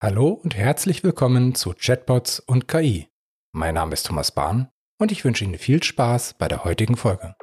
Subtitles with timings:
[0.00, 3.08] Hallo und herzlich willkommen zu Chatbots und KI.
[3.50, 7.34] Mein Name ist Thomas Bahn und ich wünsche Ihnen viel Spaß bei der heutigen Folge.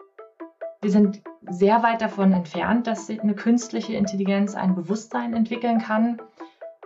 [0.81, 6.21] Wir sind sehr weit davon entfernt, dass eine künstliche Intelligenz ein Bewusstsein entwickeln kann.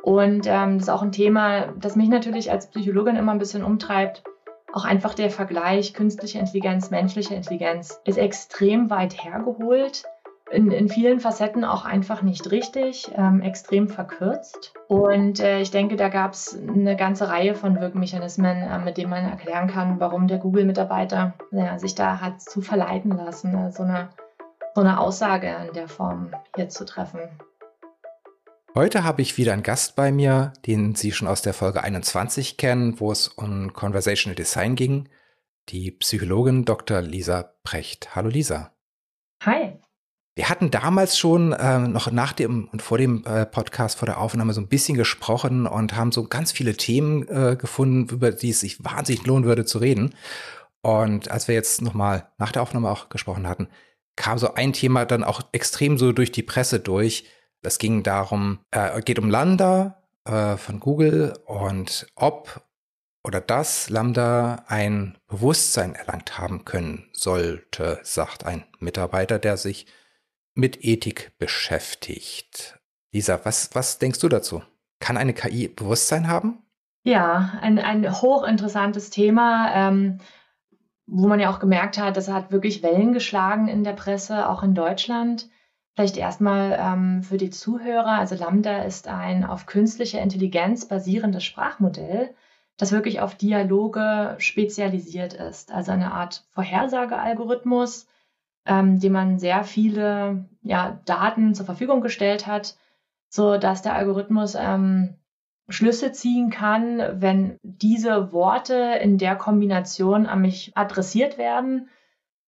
[0.02, 3.64] Und ähm, das ist auch ein Thema, das mich natürlich als Psychologin immer ein bisschen
[3.64, 4.24] umtreibt.
[4.74, 10.04] Auch einfach der Vergleich künstliche Intelligenz, menschliche Intelligenz ist extrem weit hergeholt
[10.52, 14.74] in, in vielen Facetten auch einfach nicht richtig, ähm, extrem verkürzt.
[14.88, 19.10] Und äh, ich denke, da gab es eine ganze Reihe von Wirkmechanismen, äh, mit denen
[19.10, 23.84] man erklären kann, warum der Google-Mitarbeiter ja, sich da hat zu verleiten lassen, äh, so,
[23.84, 24.10] eine,
[24.76, 27.22] so eine Aussage in der Form hier zu treffen.
[28.76, 32.58] Heute habe ich wieder einen Gast bei mir, den Sie schon aus der Folge 21
[32.58, 35.10] kennen, wo es um Conversational Design ging,
[35.70, 37.02] die Psychologin Dr.
[37.02, 38.16] Lisa Precht.
[38.16, 38.72] Hallo Lisa.
[39.44, 39.79] Hi.
[40.40, 44.22] Wir hatten damals schon äh, noch nach dem und vor dem äh, Podcast, vor der
[44.22, 48.52] Aufnahme so ein bisschen gesprochen und haben so ganz viele Themen äh, gefunden, über die
[48.52, 50.16] es sich wahnsinnig lohnen würde zu reden.
[50.82, 53.68] Und als wir jetzt nochmal nach der Aufnahme auch gesprochen hatten,
[54.16, 57.26] kam so ein Thema dann auch extrem so durch die Presse durch.
[57.62, 62.64] Das ging darum, äh, geht um Lambda äh, von Google und ob
[63.26, 69.86] oder dass Lambda ein Bewusstsein erlangt haben können sollte, sagt ein Mitarbeiter, der sich
[70.60, 72.80] mit Ethik beschäftigt.
[73.12, 74.62] Lisa, was, was denkst du dazu?
[75.00, 76.60] Kann eine KI Bewusstsein haben?
[77.04, 80.20] Ja, ein, ein hochinteressantes Thema, ähm,
[81.08, 84.62] wo man ja auch gemerkt hat, das hat wirklich Wellen geschlagen in der Presse, auch
[84.62, 85.50] in Deutschland.
[85.96, 88.20] Vielleicht erstmal ähm, für die Zuhörer.
[88.20, 92.36] Also Lambda ist ein auf künstlicher Intelligenz basierendes Sprachmodell,
[92.78, 95.72] das wirklich auf Dialoge spezialisiert ist.
[95.72, 98.08] Also eine Art Vorhersagealgorithmus,
[98.70, 102.78] ähm, dem man sehr viele ja, Daten zur Verfügung gestellt hat,
[103.28, 105.16] so dass der Algorithmus ähm,
[105.70, 111.90] Schlüsse ziehen kann, wenn diese Worte in der Kombination an mich adressiert werden.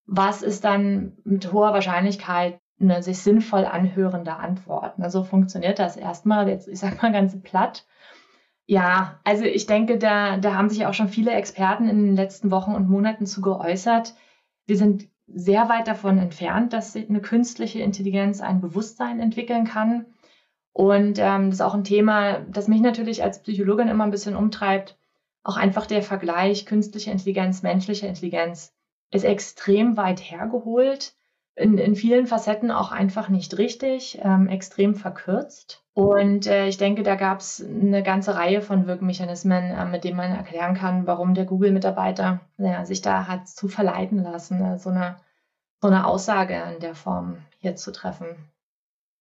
[0.05, 4.93] Was ist dann mit hoher Wahrscheinlichkeit eine sich sinnvoll anhörende Antwort?
[4.99, 7.85] Also funktioniert das erstmal, jetzt ich sag mal ganz platt.
[8.67, 12.51] Ja, also ich denke, da, da haben sich auch schon viele Experten in den letzten
[12.51, 14.15] Wochen und Monaten zu geäußert.
[14.65, 20.05] Wir sind sehr weit davon entfernt, dass eine künstliche Intelligenz ein Bewusstsein entwickeln kann.
[20.73, 24.35] Und ähm, das ist auch ein Thema, das mich natürlich als Psychologin immer ein bisschen
[24.35, 24.97] umtreibt.
[25.43, 28.73] Auch einfach der Vergleich künstliche Intelligenz, menschliche Intelligenz
[29.11, 31.13] ist extrem weit hergeholt,
[31.55, 35.83] in, in vielen Facetten auch einfach nicht richtig, ähm, extrem verkürzt.
[35.93, 40.17] Und äh, ich denke, da gab es eine ganze Reihe von Wirkmechanismen, äh, mit denen
[40.17, 44.89] man erklären kann, warum der Google-Mitarbeiter ja, sich da hat zu verleiten lassen, äh, so,
[44.89, 45.17] eine,
[45.81, 48.27] so eine Aussage in der Form hier zu treffen.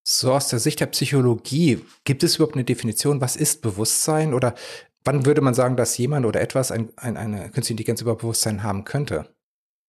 [0.03, 4.55] So aus der Sicht der Psychologie, gibt es überhaupt eine Definition, was ist Bewusstsein oder
[5.03, 8.63] wann würde man sagen, dass jemand oder etwas ein, ein, eine künstliche Intelligenz über Bewusstsein
[8.63, 9.27] haben könnte?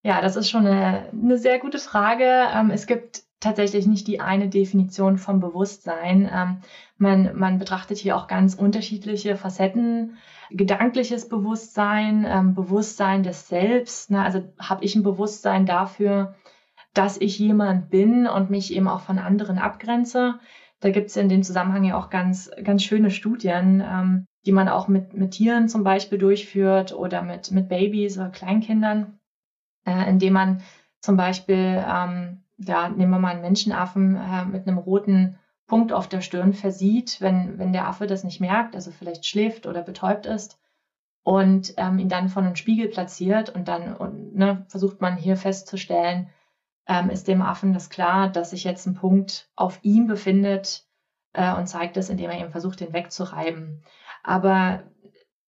[0.02, 2.24] Ja, das ist schon eine, eine sehr gute Frage.
[2.52, 6.28] Ähm, es gibt tatsächlich nicht die eine Definition vom Bewusstsein.
[6.32, 6.58] Ähm,
[6.96, 10.16] man, man betrachtet hier auch ganz unterschiedliche Facetten.
[10.50, 14.10] Gedankliches Bewusstsein, ähm, Bewusstsein des Selbst.
[14.10, 14.22] Ne?
[14.22, 16.34] Also habe ich ein Bewusstsein dafür,
[16.94, 20.40] dass ich jemand bin und mich eben auch von anderen abgrenze.
[20.80, 24.68] Da gibt es in dem Zusammenhang ja auch ganz, ganz schöne Studien, ähm, die man
[24.68, 29.18] auch mit, mit Tieren zum Beispiel durchführt oder mit, mit Babys oder Kleinkindern,
[29.84, 30.62] äh, indem man
[31.00, 36.08] zum Beispiel ähm, ja, nehmen wir mal einen Menschenaffen äh, mit einem roten Punkt auf
[36.08, 40.26] der Stirn versieht, wenn, wenn der Affe das nicht merkt, also vielleicht schläft oder betäubt
[40.26, 40.60] ist
[41.22, 45.36] und ähm, ihn dann vor einen Spiegel platziert und dann und, ne, versucht man hier
[45.36, 46.28] festzustellen,
[46.86, 50.84] ähm, ist dem Affen das klar, dass sich jetzt ein Punkt auf ihm befindet
[51.32, 53.82] äh, und zeigt es, indem er eben versucht, den wegzureiben.
[54.24, 54.82] Aber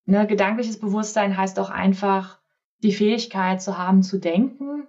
[0.06, 2.38] ne, gedankliches Bewusstsein heißt auch einfach,
[2.84, 4.86] die Fähigkeit zu haben, zu denken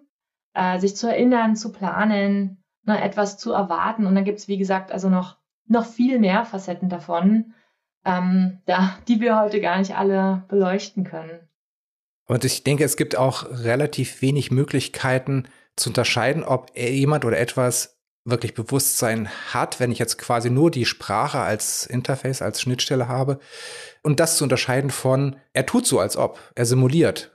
[0.56, 4.06] äh, sich zu erinnern, zu planen, ne, etwas zu erwarten.
[4.08, 7.54] Und dann gibt es, wie gesagt, also noch, noch viel mehr Facetten davon,
[8.06, 11.40] ähm, da, die wir heute gar nicht alle beleuchten können.
[12.28, 18.00] Und ich denke, es gibt auch relativ wenig Möglichkeiten zu unterscheiden, ob jemand oder etwas
[18.24, 23.40] wirklich Bewusstsein hat, wenn ich jetzt quasi nur die Sprache als Interface, als Schnittstelle habe.
[24.02, 27.35] Und das zu unterscheiden von, er tut so, als ob, er simuliert.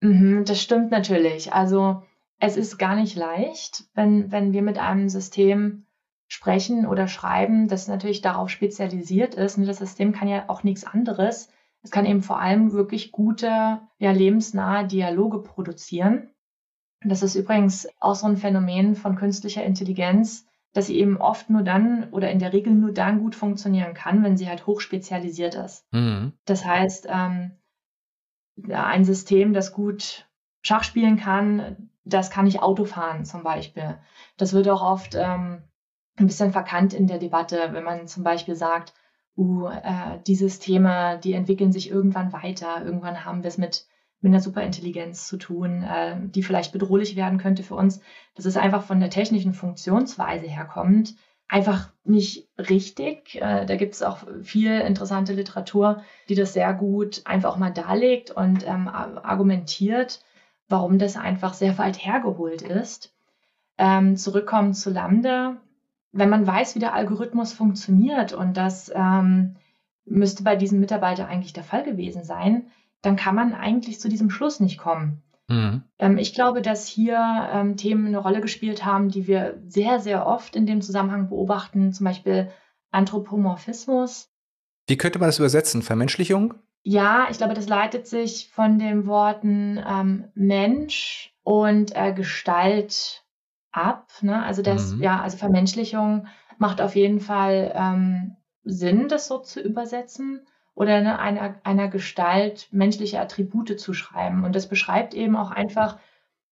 [0.00, 1.52] Mhm, das stimmt natürlich.
[1.52, 2.02] Also
[2.38, 5.86] es ist gar nicht leicht, wenn, wenn wir mit einem System
[6.28, 9.58] sprechen oder schreiben, das natürlich darauf spezialisiert ist.
[9.58, 11.50] Und das System kann ja auch nichts anderes.
[11.82, 16.30] Es kann eben vor allem wirklich gute, ja, lebensnahe Dialoge produzieren.
[17.00, 21.62] Das ist übrigens auch so ein Phänomen von künstlicher Intelligenz, dass sie eben oft nur
[21.62, 25.86] dann oder in der Regel nur dann gut funktionieren kann, wenn sie halt hochspezialisiert ist.
[25.92, 26.32] Mhm.
[26.44, 27.52] Das heißt, ähm,
[28.70, 30.26] ein System, das gut
[30.62, 33.98] Schach spielen kann, das kann ich Auto fahren zum Beispiel.
[34.36, 35.62] Das wird auch oft ähm,
[36.16, 38.94] ein bisschen verkannt in der Debatte, wenn man zum Beispiel sagt,
[39.36, 43.86] uh, äh, die Systeme, die entwickeln sich irgendwann weiter, irgendwann haben wir es mit,
[44.20, 48.00] mit einer Superintelligenz zu tun, äh, die vielleicht bedrohlich werden könnte für uns.
[48.34, 51.14] Das ist einfach von der technischen Funktionsweise herkommt,
[51.48, 53.36] einfach nicht richtig.
[53.36, 58.30] Äh, da gibt es auch viel interessante Literatur, die das sehr gut einfach mal darlegt
[58.30, 60.22] und ähm, argumentiert,
[60.68, 63.12] warum das einfach sehr weit hergeholt ist.
[63.78, 65.56] Ähm, zurückkommen zu Lambda
[66.12, 69.56] wenn man weiß, wie der Algorithmus funktioniert und das ähm,
[70.04, 72.66] müsste bei diesem Mitarbeiter eigentlich der Fall gewesen sein,
[73.02, 75.22] dann kann man eigentlich zu diesem Schluss nicht kommen.
[75.48, 75.82] Mhm.
[75.98, 77.18] Ähm, ich glaube, dass hier
[77.52, 81.92] ähm, Themen eine Rolle gespielt haben, die wir sehr, sehr oft in dem Zusammenhang beobachten,
[81.92, 82.50] zum Beispiel
[82.90, 84.30] Anthropomorphismus.
[84.86, 85.82] Wie könnte man das übersetzen?
[85.82, 86.54] Vermenschlichung?
[86.82, 93.24] Ja, ich glaube, das leitet sich von den Worten ähm, Mensch und äh, Gestalt
[93.72, 94.10] ab.
[94.20, 94.42] Ne?
[94.42, 95.02] Also das, mhm.
[95.02, 96.26] ja, also Vermenschlichung
[96.58, 100.46] macht auf jeden Fall ähm, Sinn, das so zu übersetzen
[100.78, 104.44] oder ne, einer, einer Gestalt menschliche Attribute zu schreiben.
[104.44, 105.98] Und das beschreibt eben auch einfach,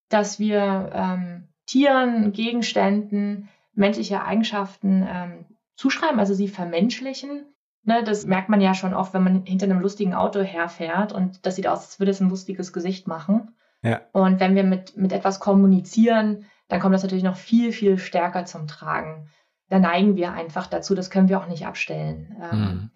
[0.08, 5.44] dass wir ähm, Tieren, Gegenständen menschliche Eigenschaften ähm,
[5.76, 7.44] zuschreiben, also sie vermenschlichen.
[7.84, 11.46] Ne, das merkt man ja schon oft, wenn man hinter einem lustigen Auto herfährt und
[11.46, 13.54] das sieht aus, als würde es ein lustiges Gesicht machen.
[13.82, 14.00] Ja.
[14.10, 18.44] Und wenn wir mit, mit etwas kommunizieren, dann kommt das natürlich noch viel, viel stärker
[18.44, 19.28] zum Tragen.
[19.68, 22.36] Da neigen wir einfach dazu, das können wir auch nicht abstellen.
[22.52, 22.90] Mhm.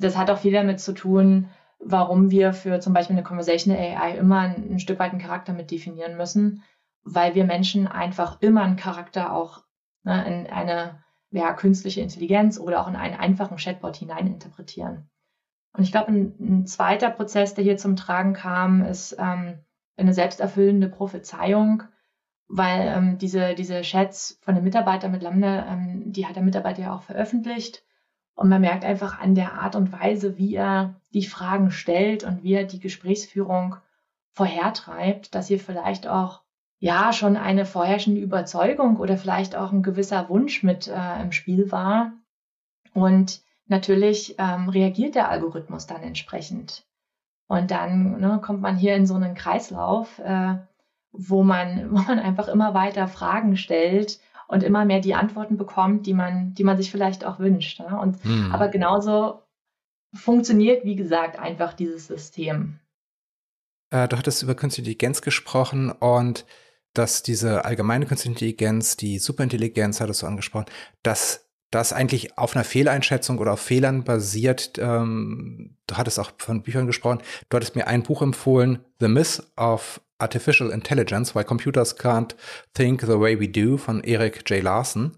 [0.00, 1.48] Das hat auch viel damit zu tun,
[1.78, 5.52] warum wir für zum Beispiel eine Conversational AI immer ein, ein Stück weit einen Charakter
[5.52, 6.62] mit definieren müssen,
[7.02, 9.64] weil wir Menschen einfach immer einen Charakter auch
[10.02, 15.08] ne, in eine ja, künstliche Intelligenz oder auch in einen einfachen Chatbot hineininterpretieren.
[15.72, 19.60] Und ich glaube, ein, ein, zweiter Prozess, der hier zum Tragen kam, ist ähm,
[19.96, 21.84] eine selbsterfüllende Prophezeiung
[22.50, 26.82] weil ähm, diese, diese Chats von den Mitarbeitern mit Lambda, ähm, die hat der Mitarbeiter
[26.82, 27.84] ja auch veröffentlicht.
[28.34, 32.42] Und man merkt einfach an der Art und Weise, wie er die Fragen stellt und
[32.42, 33.76] wie er die Gesprächsführung
[34.32, 36.40] vorhertreibt, dass hier vielleicht auch
[36.78, 41.70] ja schon eine vorherrschende Überzeugung oder vielleicht auch ein gewisser Wunsch mit äh, im Spiel
[41.70, 42.12] war.
[42.94, 46.84] Und natürlich ähm, reagiert der Algorithmus dann entsprechend.
[47.46, 50.54] Und dann ne, kommt man hier in so einen Kreislauf, äh,
[51.12, 54.18] wo man, wo man einfach immer weiter Fragen stellt
[54.50, 57.78] und immer mehr die Antworten bekommt, die man, die man sich vielleicht auch wünscht.
[57.78, 57.98] Ne?
[57.98, 58.52] Und hm.
[58.52, 59.42] aber genauso
[60.12, 62.80] funktioniert, wie gesagt, einfach dieses System.
[63.90, 66.44] Äh, du hattest über Künstliche Intelligenz gesprochen und
[66.94, 70.66] dass diese allgemeine Künstliche Intelligenz, die Superintelligenz, hattest du angesprochen,
[71.04, 74.72] dass das eigentlich auf einer Fehleinschätzung oder auf Fehlern basiert.
[74.78, 77.22] Ähm, du hattest auch von Büchern gesprochen.
[77.48, 82.34] Du hattest mir ein Buch empfohlen, The Myth of Artificial Intelligence, Why Computers Can't
[82.74, 84.62] Think the Way We Do von Eric J.
[84.62, 85.16] Larson.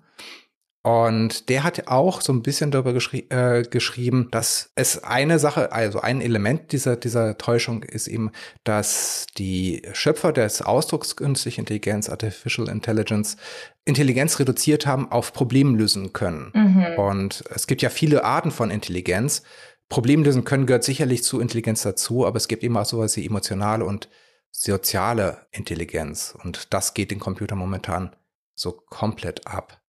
[0.85, 5.71] Und der hat auch so ein bisschen darüber geschri äh, geschrieben, dass es eine Sache,
[5.71, 8.33] also ein Element dieser, dieser Täuschung ist eben,
[8.65, 13.37] dass die Schöpfer des Ausdrucks künstliche Intelligenz, Artificial Intelligence,
[13.85, 16.51] Intelligenz reduziert haben auf Problemlösen können.
[16.53, 16.99] Mhm.
[16.99, 19.45] Und es gibt ja viele Arten von Intelligenz.
[19.89, 23.85] Problemlösen können gehört sicherlich zu Intelligenz dazu, aber es gibt eben auch sowas wie emotionale
[23.85, 24.09] und
[24.53, 26.39] soziale Intelligenz.
[26.45, 28.15] Und das geht den Computer momentan
[28.55, 29.81] so komplett ab.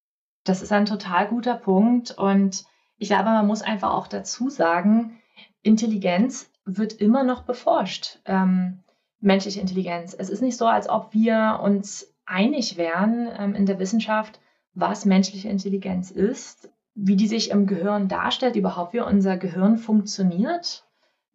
[0.46, 2.12] Das ist ein total guter Punkt.
[2.18, 2.66] Und
[2.98, 5.20] ich glaube, man muss einfach auch dazu sagen,
[5.62, 8.20] Intelligenz wird immer noch beforscht.
[8.26, 8.84] Ähm,
[9.20, 10.16] menschliche Intelligenz.
[10.18, 14.40] Es ist nicht so, als ob wir uns einig wären ähm, in der Wissenschaft,
[14.74, 20.86] was menschliche Intelligenz ist, wie die sich im Gehirn darstellt, überhaupt wie unser Gehirn funktioniert.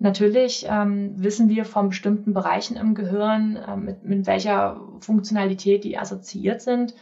[0.01, 5.99] Natürlich ähm, wissen wir von bestimmten Bereichen im Gehirn, äh, mit, mit welcher Funktionalität die
[5.99, 6.95] assoziiert sind.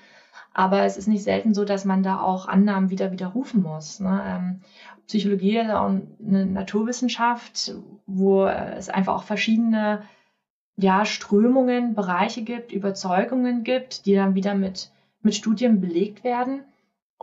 [0.55, 4.00] Aber es ist nicht selten so, dass man da auch Annahmen wieder widerrufen muss.
[4.00, 4.23] Ne?
[4.26, 4.61] Ähm,
[5.07, 7.75] Psychologie ist auch eine Naturwissenschaft,
[8.07, 10.03] wo es einfach auch verschiedene
[10.76, 14.91] ja, Strömungen, Bereiche gibt, Überzeugungen gibt, die dann wieder mit,
[15.23, 16.61] mit Studien belegt werden.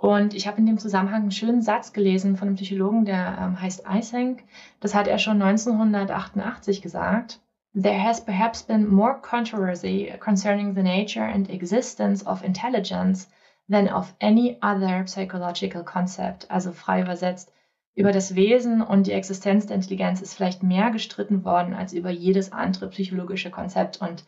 [0.04, 3.62] Und ich habe in dem Zusammenhang einen schönen Satz gelesen von einem Psychologen, der ähm,
[3.62, 4.44] heißt Eysenck.
[4.82, 7.40] Das hat er schon 1988 gesagt.
[7.74, 13.30] There has perhaps been more controversy concerning the nature and existence of intelligence
[13.72, 16.52] than of any other psychological concept.
[16.52, 17.54] Also frei übersetzt,
[17.96, 22.10] über das Wesen und die Existenz der Intelligenz ist vielleicht mehr gestritten worden als über
[22.10, 24.02] jedes andere psychologische Konzept.
[24.02, 24.26] Und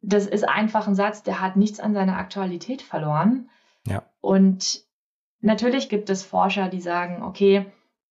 [0.00, 3.50] das ist einfach ein Satz, der hat nichts an seiner Aktualität verloren.
[3.84, 4.04] Ja.
[4.20, 4.86] Und
[5.40, 7.66] natürlich gibt es Forscher, die sagen, okay,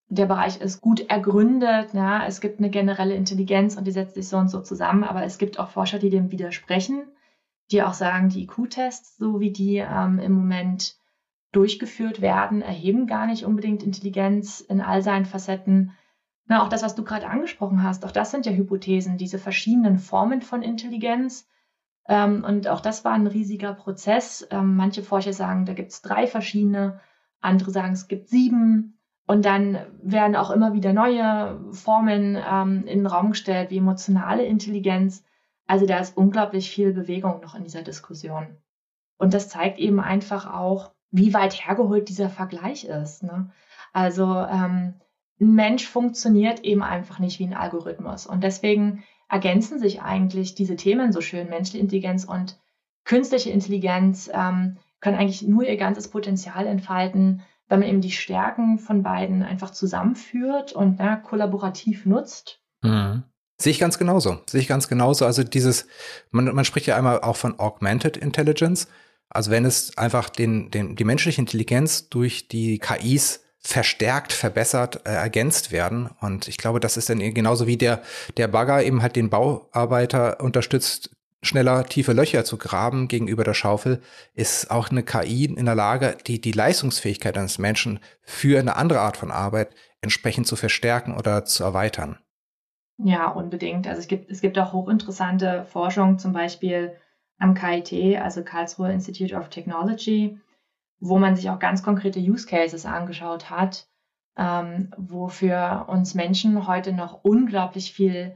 [0.10, 4.28] der Bereich ist gut ergründet, ja, es gibt eine generelle Intelligenz und die setzt sich
[4.28, 7.08] so und so zusammen, aber es gibt auch Forscher, die dem widersprechen,
[7.72, 10.96] die auch sagen, die IQ-Tests, so wie die ähm, im Moment
[11.52, 15.92] durchgeführt werden, erheben gar nicht unbedingt Intelligenz in all seinen Facetten.
[16.46, 19.98] Na, auch das, was du gerade angesprochen hast, auch das sind ja Hypothesen, diese verschiedenen
[19.98, 21.48] Formen von Intelligenz.
[22.08, 24.48] Ähm, und auch das war ein riesiger Prozess.
[24.52, 27.02] Ähm, manche Forscher sagen, da gibt es drei verschiedene,
[27.42, 29.00] andere sagen, es gibt sieben.
[29.26, 34.46] Und dann werden auch immer wieder neue Formen ähm, in den Raum gestellt, wie emotionale
[34.46, 35.24] Intelligenz.
[35.66, 38.58] Also da ist unglaublich viel Bewegung noch in dieser Diskussion.
[39.18, 43.24] Und das zeigt eben einfach auch, wie weit hergeholt dieser Vergleich ist.
[43.24, 43.50] Ne?
[43.92, 44.94] Also ähm,
[45.40, 48.28] ein Mensch funktioniert eben einfach nicht wie ein Algorithmus.
[48.28, 51.50] Und deswegen ergänzen sich eigentlich diese Themen so schön.
[51.50, 52.58] Menschliche Intelligenz und
[53.04, 58.80] künstliche Intelligenz ähm, können eigentlich nur ihr ganzes Potenzial entfalten, wenn man eben die Stärken
[58.80, 62.62] von beiden einfach zusammenführt und ja, kollaborativ nutzt.
[62.82, 63.24] Mhm.
[63.60, 64.40] Sehe ich ganz genauso.
[64.48, 65.26] Sehe ich ganz genauso.
[65.26, 65.88] Also dieses,
[66.32, 68.88] man, man spricht ja einmal auch von Augmented Intelligence.
[69.30, 75.12] Also wenn es einfach den, den, die menschliche Intelligenz durch die KIs verstärkt, verbessert, äh,
[75.12, 76.10] ergänzt werden.
[76.22, 78.02] Und ich glaube, das ist dann genauso wie der,
[78.38, 81.17] der Bagger eben halt den Bauarbeiter unterstützt,
[81.48, 84.02] schneller tiefe Löcher zu graben gegenüber der Schaufel,
[84.34, 89.00] ist auch eine KI in der Lage, die, die Leistungsfähigkeit eines Menschen für eine andere
[89.00, 92.20] Art von Arbeit entsprechend zu verstärken oder zu erweitern.
[93.00, 93.88] Ja, unbedingt.
[93.88, 96.96] Also es gibt, es gibt auch hochinteressante Forschung, zum Beispiel
[97.38, 100.40] am KIT, also Karlsruhe Institute of Technology,
[101.00, 103.88] wo man sich auch ganz konkrete Use Cases angeschaut hat,
[104.36, 108.36] ähm, wo für uns Menschen heute noch unglaublich viel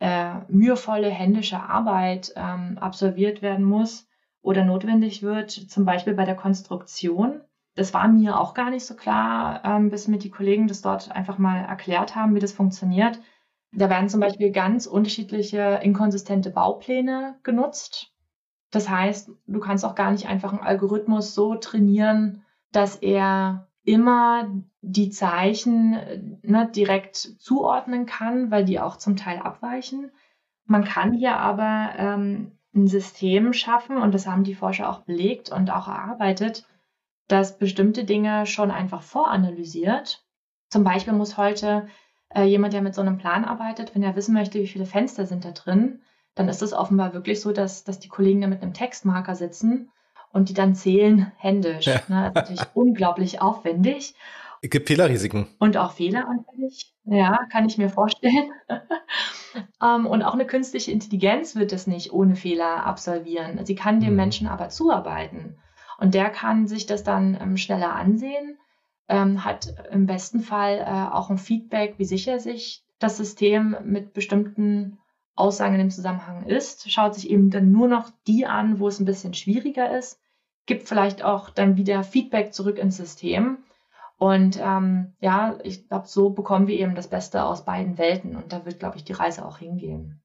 [0.00, 4.08] äh, mühevolle händische Arbeit ähm, absolviert werden muss
[4.42, 7.40] oder notwendig wird, zum Beispiel bei der Konstruktion.
[7.74, 11.10] Das war mir auch gar nicht so klar, ähm, bis mir die Kollegen das dort
[11.12, 13.20] einfach mal erklärt haben, wie das funktioniert.
[13.72, 18.12] Da werden zum Beispiel ganz unterschiedliche inkonsistente Baupläne genutzt.
[18.70, 24.50] Das heißt, du kannst auch gar nicht einfach einen Algorithmus so trainieren, dass er immer
[24.82, 30.10] die Zeichen äh, ne, direkt zuordnen kann, weil die auch zum Teil abweichen.
[30.66, 35.50] Man kann hier aber ähm, ein System schaffen, und das haben die Forscher auch belegt
[35.50, 36.66] und auch erarbeitet,
[37.28, 40.22] dass bestimmte Dinge schon einfach voranalysiert.
[40.68, 41.88] Zum Beispiel muss heute
[42.28, 45.24] äh, jemand, der mit so einem Plan arbeitet, wenn er wissen möchte, wie viele Fenster
[45.24, 46.02] sind da drin,
[46.34, 49.90] dann ist es offenbar wirklich so, dass, dass die Kollegen da mit einem Textmarker sitzen
[50.32, 51.86] und die dann zählen händisch.
[51.86, 52.00] Ja.
[52.08, 52.30] Ne?
[52.34, 54.14] Das ist natürlich unglaublich aufwendig.
[54.60, 55.46] Es gibt Fehlerrisiken.
[55.58, 56.92] Und auch fehleranfällig.
[57.04, 58.50] Ja, kann ich mir vorstellen.
[58.68, 58.76] um,
[59.82, 63.64] ähm, und auch eine künstliche Intelligenz wird es nicht ohne Fehler absolvieren.
[63.64, 64.16] Sie kann dem mhm.
[64.16, 65.56] Menschen aber zuarbeiten.
[65.98, 68.58] Und der kann sich das dann ähm, schneller ansehen,
[69.08, 74.12] ähm, hat im besten Fall äh, auch ein Feedback, wie sicher sich das System mit
[74.12, 74.98] bestimmten
[75.38, 78.98] Aussagen in dem Zusammenhang ist, schaut sich eben dann nur noch die an, wo es
[78.98, 80.20] ein bisschen schwieriger ist,
[80.66, 83.58] gibt vielleicht auch dann wieder Feedback zurück ins System.
[84.18, 88.36] Und ähm, ja, ich glaube, so bekommen wir eben das Beste aus beiden Welten.
[88.36, 90.20] Und da wird, glaube ich, die Reise auch hingehen.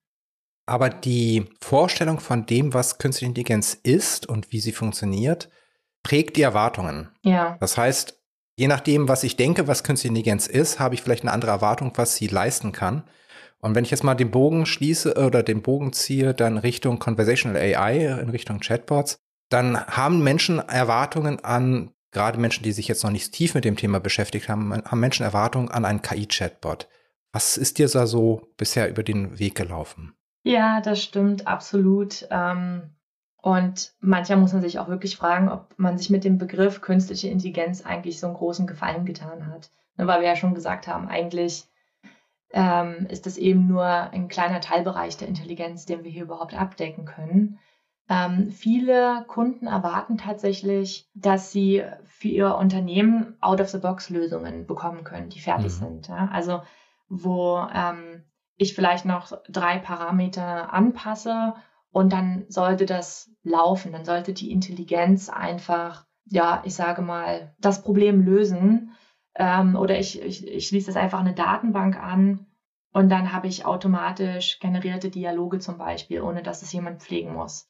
[0.65, 5.50] Aber die Vorstellung von dem, was künstliche Intelligenz ist und wie sie funktioniert,
[6.01, 7.10] prägt die Erwartungen.
[7.22, 7.58] Ja.
[7.60, 8.20] Das heißt,
[8.55, 11.91] je nachdem, was ich denke, was künstliche Intelligenz ist, habe ich vielleicht eine andere Erwartung,
[11.96, 13.03] was sie leisten kann.
[13.63, 17.62] Und wenn ich jetzt mal den Bogen schließe oder den Bogen ziehe, dann Richtung Conversational
[17.62, 23.12] AI, in Richtung Chatbots, dann haben Menschen Erwartungen an, gerade Menschen, die sich jetzt noch
[23.12, 26.89] nicht tief mit dem Thema beschäftigt haben, haben Menschen Erwartungen an einen KI-Chatbot.
[27.32, 30.13] Was ist dir da so bisher über den Weg gelaufen?
[30.43, 32.27] Ja, das stimmt, absolut.
[32.32, 32.89] Ähm,
[33.38, 37.29] und manchmal muss man sich auch wirklich fragen, ob man sich mit dem Begriff künstliche
[37.29, 39.72] Intelligenz eigentlich so einen großen Gefallen getan hat.
[39.96, 41.63] Ne, weil wir ja schon gesagt haben, eigentlich
[42.53, 47.05] ähm, ist das eben nur ein kleiner Teilbereich der Intelligenz, den wir hier überhaupt abdecken
[47.05, 47.60] können.
[48.10, 55.74] Ähm, viele Kunden erwarten tatsächlich, dass sie für ihr Unternehmen Out-of-the-Box-Lösungen bekommen können, die fertig
[55.74, 55.86] mhm.
[55.86, 56.07] sind.
[56.10, 56.29] Ja?
[56.31, 56.62] Also
[57.10, 58.24] wo ähm,
[58.57, 61.55] ich vielleicht noch drei Parameter anpasse
[61.91, 67.83] und dann sollte das laufen, dann sollte die Intelligenz einfach, ja, ich sage mal, das
[67.83, 68.91] Problem lösen
[69.35, 72.45] ähm, oder ich, ich, ich schließe das einfach eine Datenbank an
[72.91, 77.67] und dann habe ich automatisch generierte Dialoge zum Beispiel, ohne dass es jemand pflegen muss.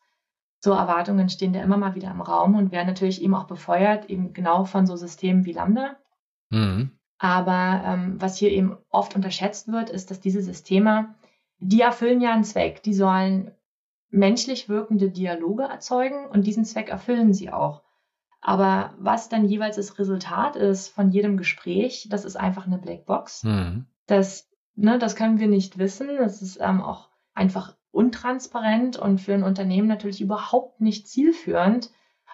[0.60, 4.10] So Erwartungen stehen da immer mal wieder im Raum und werden natürlich eben auch befeuert,
[4.10, 5.98] eben genau von so Systemen wie Lambda.
[6.50, 6.91] Mhm.
[7.17, 11.15] Aber ähm, was hier eben oft unterschätzt wird, ist, dass diese Systeme,
[11.60, 12.84] die erfüllen ja einen Zweck.
[12.84, 13.51] Die sollen
[14.10, 17.83] menschlich wirkende Dialoge erzeugen und diesen Zweck erfüllen sie auch.
[18.46, 23.46] Aber was dann jeweils das Resultat ist von jedem Gespräch, das ist einfach eine Blackbox.
[23.46, 23.86] Mhm.
[24.06, 26.10] Das, ne, das können wir nicht wissen.
[26.18, 31.90] Das ist ähm, auch einfach untransparent und für ein Unternehmen natürlich überhaupt nicht zielführend,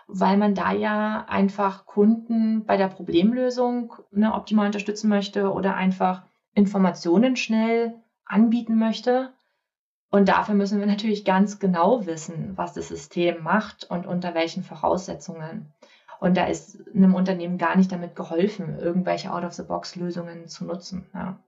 [0.08, 6.24] weil man da ja einfach Kunden bei der Problemlösung ne, optimal unterstützen möchte oder einfach
[6.56, 7.94] Informationen schnell
[8.26, 9.32] anbieten möchte.
[10.10, 14.64] Und dafür müssen wir natürlich ganz genau wissen, was das System macht und unter welchen
[14.64, 15.72] Voraussetzungen.
[16.20, 21.06] Und da ist einem Unternehmen gar nicht damit geholfen, irgendwelche Out-of-the-Box-Lösungen zu nutzen.
[21.14, 21.40] Ja.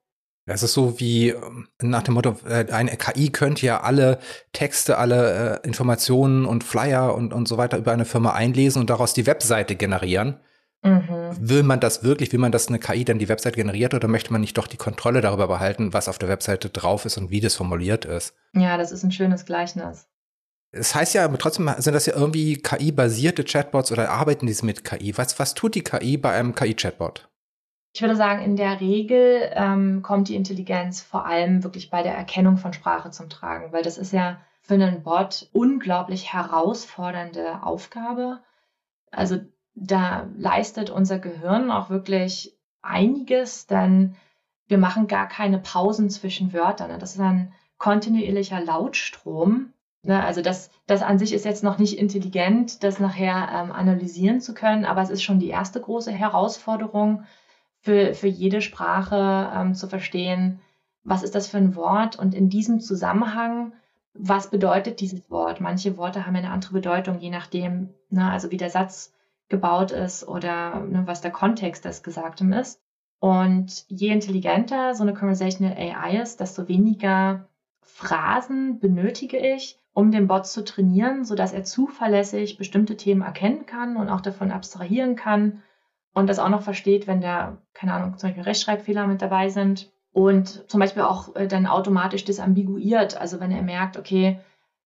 [0.46, 4.20] Das ist so wie ähm, nach dem Motto, äh, eine KI könnte ja alle
[4.54, 8.90] Texte, alle äh, Informationen und Flyer und, und so weiter über eine Firma einlesen und
[8.90, 10.40] daraus die Webseite generieren.
[10.84, 11.38] Mhm.
[11.40, 14.32] Will man das wirklich, will man, dass eine KI dann die Webseite generiert oder möchte
[14.32, 17.40] man nicht doch die Kontrolle darüber behalten, was auf der Webseite drauf ist und wie
[17.40, 18.34] das formuliert ist?
[18.54, 20.08] Ja, das ist ein schönes Gleichnis.
[20.72, 24.86] Es heißt ja, aber trotzdem sind das ja irgendwie KI-basierte Chatbots oder arbeiten die mit
[24.86, 25.18] KI?
[25.18, 27.30] Was, was tut die KI bei einem KI-Chatbot?
[27.94, 32.16] Ich würde sagen, in der Regel ähm, kommt die Intelligenz vor allem wirklich bei der
[32.16, 38.40] Erkennung von Sprache zum Tragen, weil das ist ja für einen Bot unglaublich herausfordernde Aufgabe.
[39.12, 39.40] Also
[39.74, 44.16] da leistet unser Gehirn auch wirklich einiges, denn
[44.68, 46.98] wir machen gar keine Pausen zwischen Wörtern.
[47.00, 49.74] Das ist ein kontinuierlicher Lautstrom.
[50.04, 50.24] Ne?
[50.24, 54.54] Also das, das an sich ist jetzt noch nicht intelligent, das nachher ähm, analysieren zu
[54.54, 57.24] können, aber es ist schon die erste große Herausforderung,
[57.82, 60.62] für, für jede Sprache ähm, zu verstehen,
[61.04, 63.74] was ist das für ein Wort und in diesem Zusammenhang,
[64.14, 65.62] was bedeutet dieses Wort?
[65.62, 69.14] Manche Worte haben eine andere Bedeutung, je nachdem, ne, also wie der Satz
[69.50, 72.82] gebaut ist oder ne, was der Kontext des Gesagten ist.
[73.20, 77.48] Und je intelligenter so eine Conversational AI ist, desto weniger
[77.82, 83.98] Phrasen benötige ich, um den Bot zu trainieren, sodass er zuverlässig bestimmte Themen erkennen kann
[83.98, 85.62] und auch davon abstrahieren kann
[86.14, 89.92] und das auch noch versteht, wenn da, keine Ahnung, zum Beispiel Rechtschreibfehler mit dabei sind
[90.14, 93.20] und zum Beispiel auch äh, dann automatisch disambiguiert.
[93.20, 94.40] Also wenn er merkt, okay,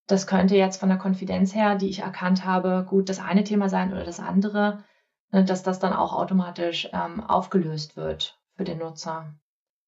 [0.07, 3.69] das könnte jetzt von der Konfidenz her, die ich erkannt habe, gut das eine Thema
[3.69, 4.83] sein oder das andere,
[5.31, 9.33] ne, dass das dann auch automatisch ähm, aufgelöst wird für den Nutzer.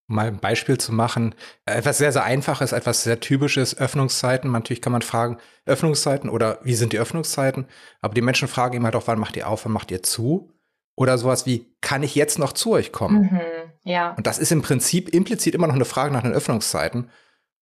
[0.10, 4.52] Mal ein Beispiel zu machen, etwas sehr, sehr einfaches, etwas sehr typisches, Öffnungszeiten.
[4.52, 7.66] Natürlich kann man fragen, Öffnungszeiten oder wie sind die Öffnungszeiten?
[8.02, 10.54] Aber die Menschen fragen immer doch, wann macht ihr auf, wann macht ihr zu?
[10.96, 13.30] Oder sowas wie, kann ich jetzt noch zu euch kommen?
[13.32, 13.42] Mhm,
[13.84, 14.14] ja.
[14.14, 17.10] Und das ist im Prinzip implizit immer noch eine Frage nach den Öffnungszeiten.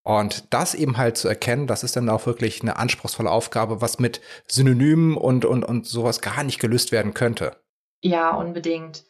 [0.04, 3.98] Und das eben halt zu erkennen, das ist dann auch wirklich eine anspruchsvolle Aufgabe, was
[3.98, 7.58] mit Synonymen und, und, und sowas gar nicht gelöst werden könnte.
[8.02, 9.04] Ja, unbedingt.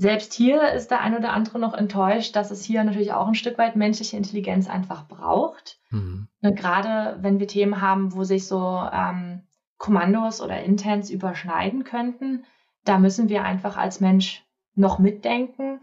[0.00, 3.34] Selbst hier ist der ein oder andere noch enttäuscht, dass es hier natürlich auch ein
[3.34, 5.78] Stück weit menschliche Intelligenz einfach braucht.
[5.90, 6.26] Mhm.
[6.40, 9.42] Ne, gerade wenn wir Themen haben, wo sich so ähm,
[9.76, 12.46] Kommandos oder Intents überschneiden könnten,
[12.86, 14.42] da müssen wir einfach als Mensch
[14.74, 15.80] noch mitdenken.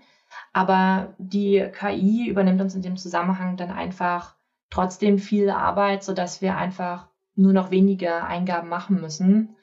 [0.52, 4.34] Aber die KI übernimmt uns in dem Zusammenhang dann einfach
[4.72, 9.56] trotzdem viel Arbeit, sodass wir einfach nur noch wenige Eingaben machen müssen.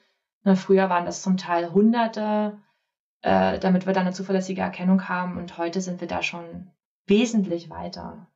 [0.45, 2.57] Ne, früher waren das zum Teil Hunderte,
[3.25, 5.37] äh, damit wir dann eine zuverlässige Erkennung haben.
[5.37, 6.69] Und heute sind wir da schon
[7.07, 8.27] wesentlich weiter.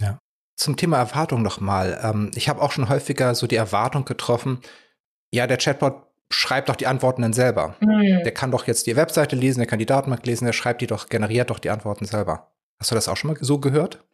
[0.00, 0.18] Ja.
[0.56, 2.00] Zum Thema Erwartung nochmal.
[2.02, 4.60] Ähm, ich habe auch schon häufiger so die Erwartung getroffen,
[5.32, 7.76] ja, der Chatbot schreibt doch die Antworten dann selber.
[7.80, 8.22] Mhm.
[8.24, 10.86] Der kann doch jetzt die Webseite lesen, der kann die Datenbank lesen, der schreibt die
[10.86, 12.50] doch, generiert doch die Antworten selber.
[12.80, 14.04] Hast du das auch schon mal so gehört?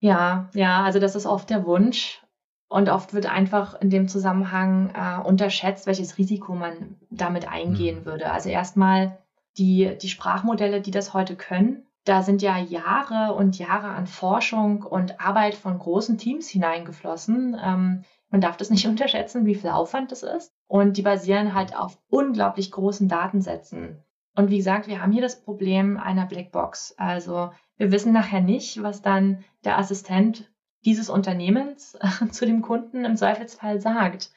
[0.00, 2.22] Ja, ja, also das ist oft der Wunsch.
[2.68, 8.04] Und oft wird einfach in dem Zusammenhang äh, unterschätzt, welches Risiko man damit eingehen mhm.
[8.06, 8.30] würde.
[8.32, 9.18] Also erstmal
[9.58, 14.82] die, die Sprachmodelle, die das heute können, da sind ja Jahre und Jahre an Forschung
[14.82, 17.56] und Arbeit von großen Teams hineingeflossen.
[17.60, 20.52] Ähm, man darf das nicht unterschätzen, wie viel Aufwand das ist.
[20.68, 24.04] Und die basieren halt auf unglaublich großen Datensätzen.
[24.36, 26.94] Und wie gesagt, wir haben hier das Problem einer Blackbox.
[26.96, 30.50] Also wir wissen nachher nicht, was dann der Assistent
[30.84, 31.98] dieses Unternehmens
[32.30, 34.30] zu dem Kunden im Zweifelsfall sagt.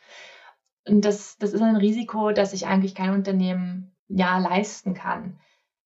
[0.88, 5.40] Und das, das ist ein Risiko, das sich eigentlich kein Unternehmen ja leisten kann.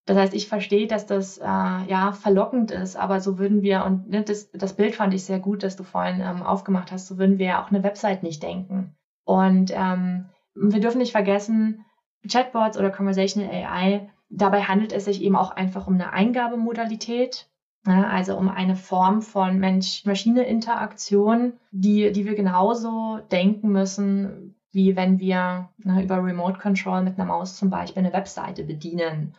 [0.06, 4.10] Das heißt, ich verstehe, dass das äh, ja verlockend ist, aber so würden wir, und
[4.10, 7.18] ne, das, das Bild fand ich sehr gut, das du vorhin ähm, aufgemacht hast, so
[7.18, 8.96] würden wir ja auch eine Website nicht denken.
[9.24, 11.86] Und ähm, wir dürfen nicht vergessen,
[12.30, 17.50] Chatbots oder Conversational AI, dabei handelt es sich eben auch einfach um eine Eingabemodalität,
[17.86, 24.43] ne, also um eine Form von Mensch-Maschine-Interaktion, die, die wir genauso denken müssen,
[24.74, 29.36] wie wenn wir ne, über Remote Control mit einer Maus zum Beispiel eine Webseite bedienen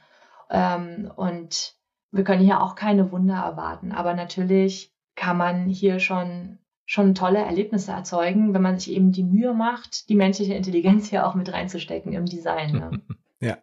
[0.51, 1.75] ähm, und
[2.12, 3.92] wir können hier auch keine Wunder erwarten.
[3.92, 9.25] Aber natürlich kann man hier schon, schon tolle Erlebnisse erzeugen, wenn man sich eben die
[9.25, 12.73] Mühe macht, die menschliche Intelligenz hier auch mit reinzustecken im Design.
[12.73, 13.01] Ne?
[13.40, 13.59] ja.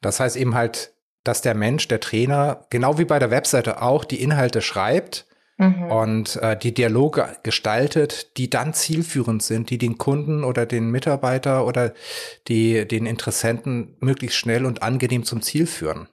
[0.00, 0.92] Das heißt eben halt,
[1.22, 5.26] dass der Mensch, der Trainer, genau wie bei der Webseite auch die Inhalte schreibt
[5.58, 5.90] mhm.
[5.90, 11.66] und äh, die Dialoge gestaltet, die dann zielführend sind, die den Kunden oder den Mitarbeiter
[11.66, 11.92] oder
[12.48, 16.08] die, den Interessenten möglichst schnell und angenehm zum Ziel führen.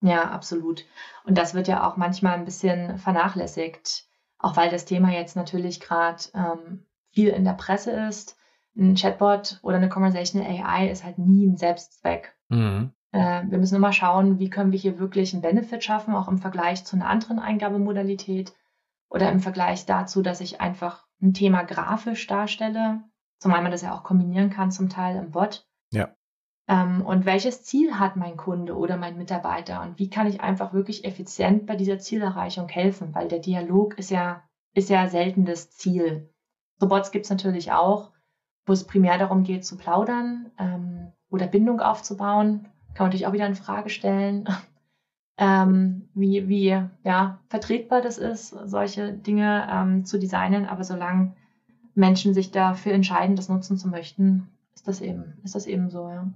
[0.00, 0.84] Ja, absolut.
[1.24, 4.06] Und das wird ja auch manchmal ein bisschen vernachlässigt,
[4.38, 8.36] auch weil das Thema jetzt natürlich gerade ähm, viel in der Presse ist.
[8.76, 12.32] Ein Chatbot oder eine Conversational AI ist halt nie ein Selbstzweck.
[12.48, 12.92] Mhm.
[13.12, 16.38] Äh, wir müssen immer schauen, wie können wir hier wirklich einen Benefit schaffen, auch im
[16.38, 18.52] Vergleich zu einer anderen Eingabemodalität
[19.08, 23.02] oder im Vergleich dazu, dass ich einfach ein Thema grafisch darstelle,
[23.38, 25.66] zumal man das ja auch kombinieren kann zum Teil im Bot.
[25.90, 26.14] Ja.
[26.68, 30.74] Ähm, und welches Ziel hat mein Kunde oder mein Mitarbeiter und wie kann ich einfach
[30.74, 34.42] wirklich effizient bei dieser Zielerreichung helfen, weil der Dialog ist ja,
[34.74, 36.30] ist ja selten das Ziel.
[36.78, 38.12] So Bots gibt es natürlich auch,
[38.66, 42.68] wo es primär darum geht zu plaudern ähm, oder Bindung aufzubauen
[42.98, 44.44] kann man natürlich auch wieder in Frage stellen,
[45.38, 50.66] ähm, wie, wie ja, vertretbar das ist, solche Dinge ähm, zu designen.
[50.66, 51.32] Aber solange
[51.94, 56.08] Menschen sich dafür entscheiden, das nutzen zu möchten, ist das eben, ist das eben so,
[56.08, 56.26] ja.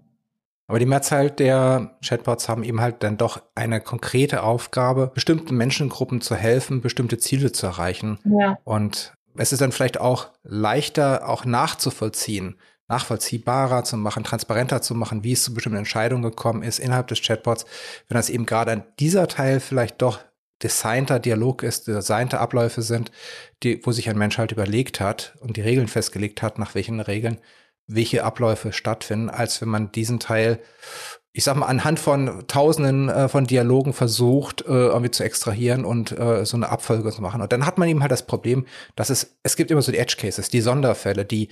[0.69, 6.21] Aber die Mehrzahl der Chatbots haben eben halt dann doch eine konkrete Aufgabe, bestimmten Menschengruppen
[6.21, 8.21] zu helfen, bestimmte Ziele zu erreichen.
[8.25, 8.57] Ja.
[8.63, 12.57] Und es ist dann vielleicht auch leichter, auch nachzuvollziehen,
[12.93, 17.23] nachvollziehbarer zu machen, transparenter zu machen, wie es zu bestimmten Entscheidungen gekommen ist innerhalb des
[17.23, 17.65] Chatbots,
[18.09, 20.21] wenn das eben gerade an dieser Teil vielleicht doch
[20.63, 23.11] designter Dialog ist, designte Abläufe sind,
[23.63, 27.01] die, wo sich ein Mensch halt überlegt hat und die Regeln festgelegt hat, nach welchen
[27.01, 27.39] Regeln
[27.87, 30.61] welche Abläufe stattfinden, als wenn man diesen Teil,
[31.33, 36.13] ich sag mal, anhand von Tausenden äh, von Dialogen versucht, äh, irgendwie zu extrahieren und
[36.13, 37.41] äh, so eine Abfolge zu machen.
[37.41, 39.99] Und dann hat man eben halt das Problem, dass es, es gibt immer so die
[39.99, 41.49] Edge Cases, die Sonderfälle, die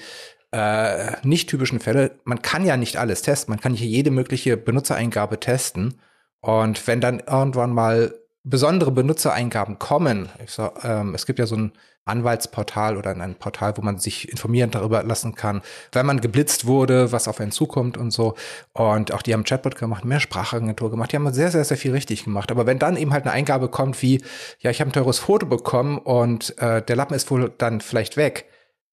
[0.52, 2.12] äh, nicht typischen Fälle.
[2.24, 3.52] Man kann ja nicht alles testen.
[3.52, 6.00] Man kann hier jede mögliche Benutzereingabe testen.
[6.40, 11.72] Und wenn dann irgendwann mal besondere Benutzereingaben kommen, sag, ähm, es gibt ja so ein
[12.06, 15.60] Anwaltsportal oder ein Portal, wo man sich informieren darüber lassen kann,
[15.92, 18.34] wenn man geblitzt wurde, was auf einen zukommt und so.
[18.72, 21.92] Und auch die haben Chatbot gemacht, mehr Sprachagentur gemacht, die haben sehr, sehr, sehr viel
[21.92, 22.50] richtig gemacht.
[22.50, 24.22] Aber wenn dann eben halt eine Eingabe kommt wie,
[24.58, 28.16] ja, ich habe ein teures Foto bekommen und äh, der Lappen ist wohl dann vielleicht
[28.16, 28.46] weg,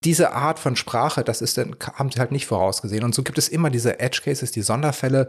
[0.03, 3.03] diese Art von Sprache, das ist dann, haben sie halt nicht vorausgesehen.
[3.03, 5.27] Und so gibt es immer diese Edge Cases, die Sonderfälle,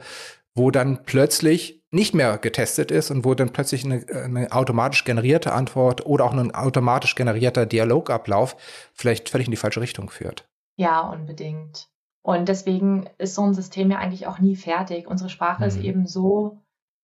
[0.54, 5.52] wo dann plötzlich nicht mehr getestet ist und wo dann plötzlich eine, eine automatisch generierte
[5.52, 8.56] Antwort oder auch ein automatisch generierter Dialogablauf
[8.92, 10.46] vielleicht völlig in die falsche Richtung führt.
[10.76, 11.88] Ja, unbedingt.
[12.22, 15.06] Und deswegen ist so ein System ja eigentlich auch nie fertig.
[15.06, 15.68] Unsere Sprache mhm.
[15.68, 16.60] ist eben so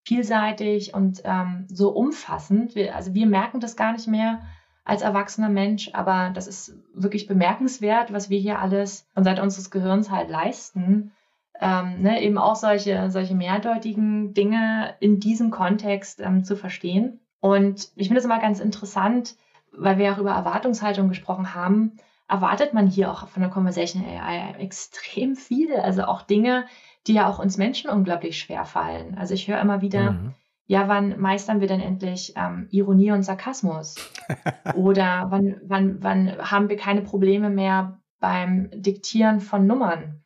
[0.06, 2.74] vielseitig und ähm, so umfassend.
[2.74, 4.42] Wir, also wir merken das gar nicht mehr,
[4.84, 9.70] als erwachsener Mensch, aber das ist wirklich bemerkenswert, was wir hier alles von Seite unseres
[9.70, 11.12] Gehirns halt leisten.
[11.60, 17.20] Ähm, ne, eben auch solche, solche mehrdeutigen Dinge in diesem Kontext ähm, zu verstehen.
[17.40, 19.36] Und ich finde es immer ganz interessant,
[19.72, 21.92] weil wir auch über Erwartungshaltung gesprochen haben,
[22.28, 25.74] erwartet man hier auch von der Conversation AI extrem viel.
[25.76, 26.66] Also auch Dinge,
[27.06, 29.16] die ja auch uns Menschen unglaublich schwer fallen.
[29.16, 30.34] Also ich höre immer wieder, mhm
[30.66, 33.96] ja, wann meistern wir denn endlich ähm, Ironie und Sarkasmus?
[34.74, 40.22] Oder wann, wann, wann haben wir keine Probleme mehr beim Diktieren von Nummern?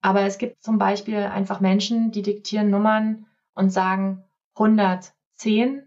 [0.00, 4.24] Aber es gibt zum Beispiel einfach Menschen, die diktieren Nummern und sagen
[4.54, 5.82] 110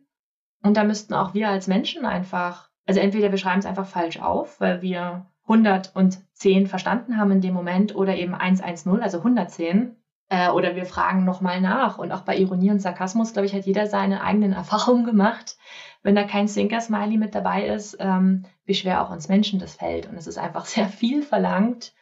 [0.63, 4.20] und da müssten auch wir als Menschen einfach, also entweder wir schreiben es einfach falsch
[4.20, 9.96] auf, weil wir 110 verstanden haben in dem Moment oder eben 110, also 110
[10.34, 12.00] äh, oder wir fragen nochmal nach.
[12.00, 15.58] Und auch bei Ironie und Sarkasmus, glaube ich, hat jeder seine eigenen Erfahrungen gemacht.
[16.02, 20.10] Wenn da kein Sinker-Smiley mit dabei ist, ähm, wie schwer auch uns Menschen das fällt.
[20.10, 21.93] Und es ist einfach sehr viel verlangt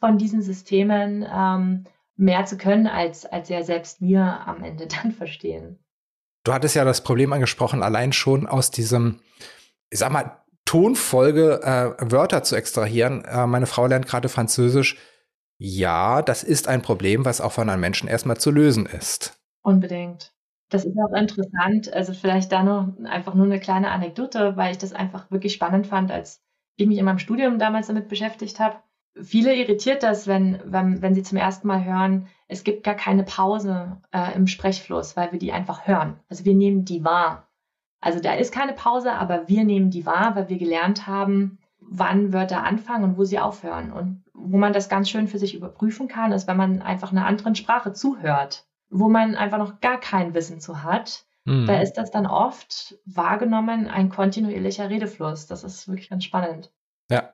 [0.00, 1.84] von diesen Systemen, ähm,
[2.16, 5.78] mehr zu können, als, als ja selbst wir am Ende dann verstehen.
[6.44, 9.20] Du hattest ja das Problem angesprochen, allein schon aus diesem,
[9.90, 13.24] ich sag mal, Tonfolge äh, Wörter zu extrahieren.
[13.24, 14.96] Äh, meine Frau lernt gerade Französisch
[15.58, 19.40] ja, das ist ein Problem, was auch von einem Menschen erstmal zu lösen ist.
[19.62, 20.32] Unbedingt.
[20.70, 21.92] Das ist auch interessant.
[21.92, 25.86] Also vielleicht da noch einfach nur eine kleine Anekdote, weil ich das einfach wirklich spannend
[25.86, 26.42] fand, als
[26.76, 28.76] ich mich in meinem Studium damals damit beschäftigt habe.
[29.22, 33.22] Viele irritiert das, wenn, wenn, wenn sie zum ersten Mal hören, es gibt gar keine
[33.22, 36.18] Pause äh, im Sprechfluss, weil wir die einfach hören.
[36.28, 37.46] Also wir nehmen die wahr.
[38.00, 42.32] Also da ist keine Pause, aber wir nehmen die wahr, weil wir gelernt haben, wann
[42.32, 43.92] Wörter anfangen und wo sie aufhören.
[43.92, 47.26] Und wo man das ganz schön für sich überprüfen kann, ist, wenn man einfach einer
[47.26, 51.24] anderen Sprache zuhört, wo man einfach noch gar kein Wissen zu hat.
[51.44, 51.66] Mhm.
[51.66, 55.46] Da ist das dann oft wahrgenommen ein kontinuierlicher Redefluss.
[55.46, 56.72] Das ist wirklich ganz spannend.
[57.10, 57.32] Ja.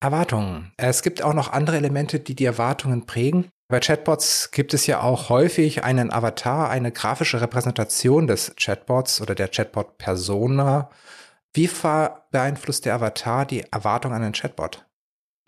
[0.00, 0.72] Erwartungen.
[0.76, 3.48] Es gibt auch noch andere Elemente, die die Erwartungen prägen.
[3.68, 9.34] Bei Chatbots gibt es ja auch häufig einen Avatar, eine grafische Repräsentation des Chatbots oder
[9.34, 10.88] der Chatbot-Persona.
[11.52, 11.68] Wie
[12.30, 14.87] beeinflusst der Avatar die Erwartung an den Chatbot?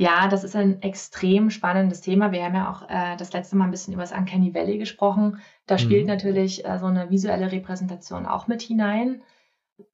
[0.01, 2.33] Ja, das ist ein extrem spannendes Thema.
[2.33, 5.43] Wir haben ja auch äh, das letzte Mal ein bisschen über das Uncanny Valley gesprochen.
[5.67, 6.09] Da spielt mhm.
[6.09, 9.21] natürlich äh, so eine visuelle Repräsentation auch mit hinein.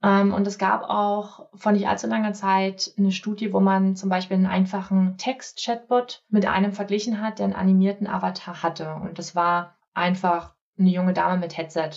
[0.04, 4.08] Ähm, und es gab auch vor nicht allzu langer Zeit eine Studie, wo man zum
[4.08, 8.94] Beispiel einen einfachen Text-Chatbot mit einem verglichen hat, der einen animierten Avatar hatte.
[8.94, 11.90] Und das war einfach eine junge Dame mit Headset.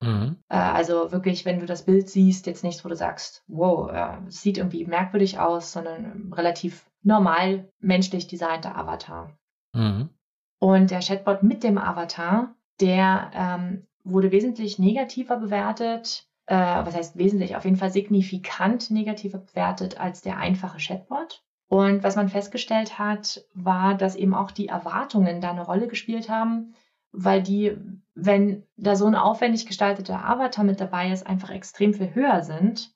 [0.00, 0.38] Mhm.
[0.48, 4.16] Äh, also wirklich, wenn du das Bild siehst, jetzt nichts, wo du sagst, wow, äh,
[4.28, 9.36] sieht irgendwie merkwürdig aus, sondern relativ normal menschlich designter Avatar.
[9.72, 10.10] Mhm.
[10.58, 17.16] Und der Chatbot mit dem Avatar, der ähm, wurde wesentlich negativer bewertet, äh, was heißt
[17.16, 21.42] wesentlich, auf jeden Fall signifikant negativer bewertet als der einfache Chatbot.
[21.68, 26.28] Und was man festgestellt hat, war, dass eben auch die Erwartungen da eine Rolle gespielt
[26.28, 26.74] haben,
[27.12, 27.76] weil die,
[28.14, 32.92] wenn da so ein aufwendig gestalteter Avatar mit dabei ist, einfach extrem viel höher sind,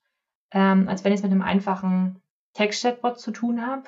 [0.50, 2.20] ähm, als wenn ich es mit einem einfachen
[2.54, 3.84] Text-Chatbot zu tun habe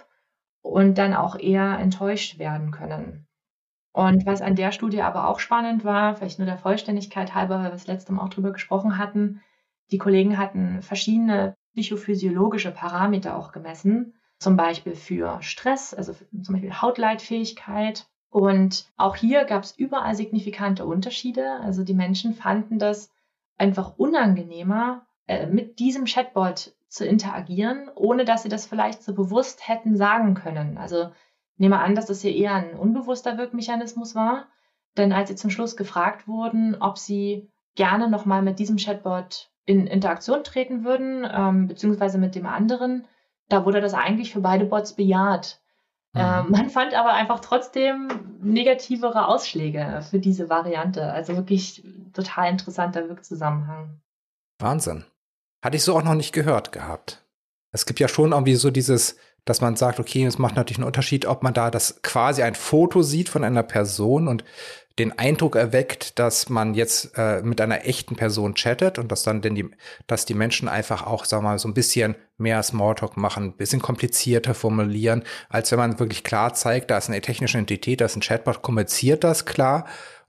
[0.63, 3.27] und dann auch eher enttäuscht werden können.
[3.93, 7.65] Und was an der Studie aber auch spannend war, vielleicht nur der Vollständigkeit halber, weil
[7.65, 9.41] wir das letzte Mal auch drüber gesprochen hatten,
[9.91, 16.75] die Kollegen hatten verschiedene psychophysiologische Parameter auch gemessen, zum Beispiel für Stress, also zum Beispiel
[16.75, 18.07] Hautleitfähigkeit.
[18.29, 21.59] Und auch hier gab es überall signifikante Unterschiede.
[21.63, 23.11] Also die Menschen fanden das
[23.57, 29.69] einfach unangenehmer, äh, mit diesem Chatbot zu interagieren, ohne dass sie das vielleicht so bewusst
[29.69, 30.79] hätten sagen können.
[30.79, 31.11] Also
[31.59, 34.47] nehme an, dass das hier eher ein unbewusster Wirkmechanismus war.
[34.97, 39.87] Denn als sie zum Schluss gefragt wurden, ob sie gerne nochmal mit diesem Chatbot in
[39.87, 43.07] Interaktion treten würden, ähm, beziehungsweise mit dem anderen,
[43.49, 45.61] da wurde das eigentlich für beide Bots bejaht.
[46.15, 46.21] Mhm.
[46.21, 48.09] Ähm, man fand aber einfach trotzdem
[48.41, 51.13] negativere Ausschläge für diese Variante.
[51.13, 54.01] Also wirklich total interessanter Wirkzusammenhang.
[54.59, 55.05] Wahnsinn.
[55.67, 57.25] Hatte ich so auch noch nicht gehört gehabt.
[57.73, 60.87] Es gibt ja schon irgendwie so dieses, dass man sagt, okay, es macht natürlich einen
[60.87, 64.45] Unterschied, ob man da das quasi ein Foto sieht von einer Person und
[65.01, 69.43] den Eindruck erweckt, dass man jetzt äh, mit einer echten Person chattet und dass dann
[69.43, 69.69] denn die,
[70.07, 73.83] dass die Menschen einfach auch, sag mal, so ein bisschen mehr Smalltalk machen, ein bisschen
[73.83, 78.15] komplizierter formulieren, als wenn man wirklich klar zeigt, da ist eine technische Entität, da ist
[78.15, 79.87] ein Chatbot, kommuniziert das klar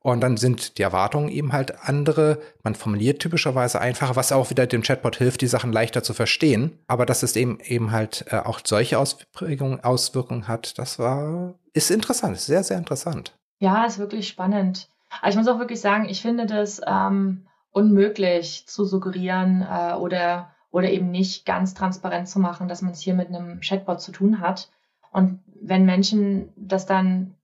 [0.07, 2.39] und dann sind die Erwartungen eben halt andere.
[2.63, 6.79] Man formuliert typischerweise einfacher, was auch wieder dem Chatbot hilft, die Sachen leichter zu verstehen.
[6.87, 11.91] Aber dass es eben eben halt äh, auch solche Ausprägungen, Auswirkungen hat, das war, ist
[11.91, 13.37] interessant, sehr, sehr interessant.
[13.59, 14.87] Ja, ist wirklich spannend.
[15.19, 20.51] Aber ich muss auch wirklich sagen, ich finde das ähm, unmöglich zu suggerieren äh, oder,
[20.71, 24.13] oder eben nicht ganz transparent zu machen, dass man es hier mit einem Chatbot zu
[24.13, 24.69] tun hat.
[25.11, 27.35] Und wenn Menschen das dann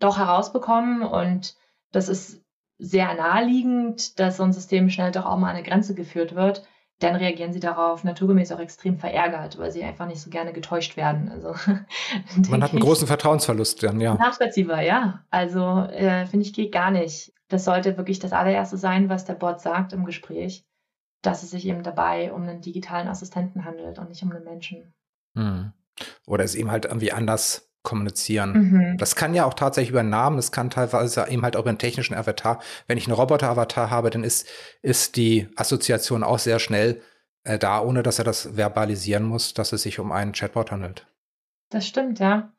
[0.00, 1.56] doch herausbekommen und
[1.92, 2.42] das ist
[2.78, 6.66] sehr naheliegend, dass so ein System schnell doch auch mal an eine Grenze geführt wird.
[6.98, 10.96] Dann reagieren sie darauf naturgemäß auch extrem verärgert, weil sie einfach nicht so gerne getäuscht
[10.96, 11.30] werden.
[11.30, 11.54] Also,
[12.50, 14.14] Man hat einen großen Vertrauensverlust dann, ja.
[14.14, 15.24] Nachvollziehbar, ja.
[15.30, 17.32] Also äh, finde ich geht gar nicht.
[17.48, 20.64] Das sollte wirklich das allererste sein, was der Bot sagt im Gespräch,
[21.22, 24.94] dass es sich eben dabei um einen digitalen Assistenten handelt und nicht um einen Menschen.
[25.34, 25.72] Hm.
[26.26, 28.52] Oder es ihm halt irgendwie anders kommunizieren.
[28.52, 28.96] Mhm.
[28.98, 31.78] Das kann ja auch tatsächlich über Namen, das kann teilweise eben halt auch über einen
[31.78, 32.60] technischen Avatar.
[32.86, 34.48] Wenn ich einen Roboter-Avatar habe, dann ist,
[34.82, 37.00] ist die Assoziation auch sehr schnell
[37.44, 41.06] äh, da, ohne dass er das verbalisieren muss, dass es sich um einen Chatbot handelt.
[41.70, 42.52] Das stimmt, ja.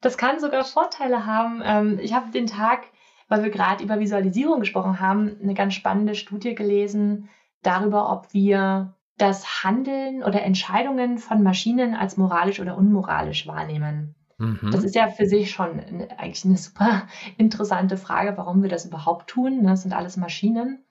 [0.00, 1.62] Das kann sogar Vorteile haben.
[1.64, 2.84] Ähm, ich habe den Tag,
[3.28, 7.28] weil wir gerade über Visualisierung gesprochen haben, eine ganz spannende Studie gelesen
[7.62, 14.16] darüber, ob wir das Handeln oder Entscheidungen von Maschinen als moralisch oder unmoralisch wahrnehmen.
[14.38, 14.70] Mhm.
[14.70, 15.80] Das ist ja für sich schon
[16.16, 19.62] eigentlich eine super interessante Frage, warum wir das überhaupt tun.
[19.62, 19.70] Ne?
[19.70, 20.84] Das sind alles Maschinen.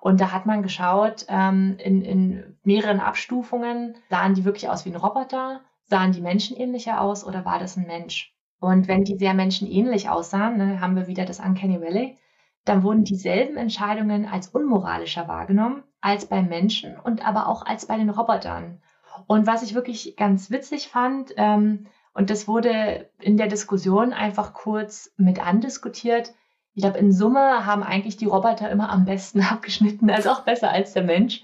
[0.00, 4.90] Und da hat man geschaut, ähm, in, in mehreren Abstufungen, sahen die wirklich aus wie
[4.90, 8.34] ein Roboter, sahen die menschenähnlicher aus oder war das ein Mensch?
[8.60, 12.18] Und wenn die sehr menschenähnlich aussahen, ne, haben wir wieder das Uncanny Valley,
[12.64, 17.96] dann wurden dieselben Entscheidungen als unmoralischer wahrgenommen als beim Menschen und aber auch als bei
[17.96, 18.82] den Robotern.
[19.26, 24.54] Und was ich wirklich ganz witzig fand, ähm, und das wurde in der Diskussion einfach
[24.54, 26.32] kurz mit andiskutiert.
[26.74, 30.70] Ich glaube, in Summe haben eigentlich die Roboter immer am besten abgeschnitten, also auch besser
[30.70, 31.42] als der Mensch.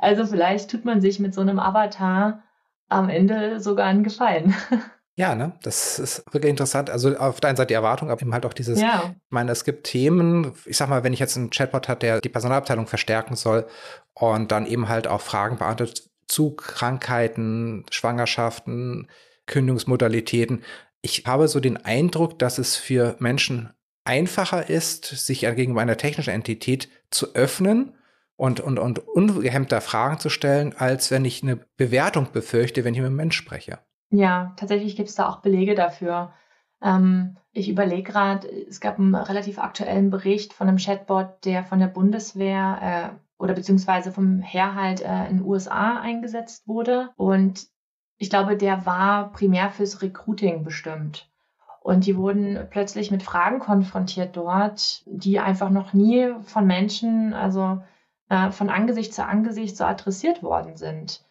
[0.00, 2.42] Also vielleicht tut man sich mit so einem Avatar
[2.88, 4.54] am Ende sogar einen Gefallen.
[5.18, 6.90] Ja, ne, das ist wirklich interessant.
[6.90, 9.02] Also auf der einen Seite die Erwartung, aber eben halt auch dieses, ja.
[9.12, 12.20] ich meine, es gibt Themen, ich sag mal, wenn ich jetzt einen Chatbot habe, der
[12.20, 13.66] die Personalabteilung verstärken soll
[14.14, 19.08] und dann eben halt auch Fragen beantwortet zu Krankheiten, Schwangerschaften,
[19.48, 20.62] Kündigungsmodalitäten.
[21.02, 23.70] Ich habe so den Eindruck, dass es für Menschen
[24.04, 27.94] einfacher ist, sich gegenüber einer technischen Entität zu öffnen
[28.36, 33.00] und, und, und ungehemmter Fragen zu stellen, als wenn ich eine Bewertung befürchte, wenn ich
[33.00, 33.80] mit einem Mensch spreche.
[34.10, 36.32] Ja, tatsächlich gibt es da auch Belege dafür.
[36.80, 41.80] Ähm, ich überlege gerade, es gab einen relativ aktuellen Bericht von einem Chatbot, der von
[41.80, 42.78] der Bundeswehr
[43.12, 47.10] äh, oder beziehungsweise vom Heer äh, in den USA eingesetzt wurde.
[47.16, 47.66] Und
[48.18, 51.28] ich glaube, der war primär fürs Recruiting bestimmt.
[51.80, 57.80] Und die wurden plötzlich mit Fragen konfrontiert dort, die einfach noch nie von Menschen, also
[58.28, 61.22] äh, von Angesicht zu Angesicht so adressiert worden sind.